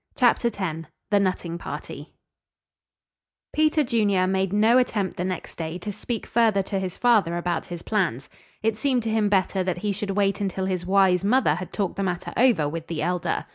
[0.15, 2.11] CHAPTER X THE NUTTING PARTY
[3.53, 7.67] Peter Junior made no attempt the next day to speak further to his father about
[7.67, 8.27] his plans.
[8.63, 11.97] It seemed to him better that he should wait until his wise mother had talked
[11.97, 13.45] the matter over with the Elder.